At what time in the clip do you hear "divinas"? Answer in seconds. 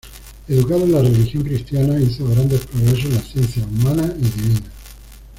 4.23-4.63